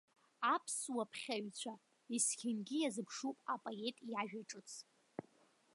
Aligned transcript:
Аԥсуа 0.53 1.03
ԥхьаҩцәа 1.11 1.73
есқьынгьы 2.15 2.77
иазыԥшуп 2.79 3.37
апоет 3.53 3.95
иажәа 4.11 4.41
ҿыц. 4.49 4.69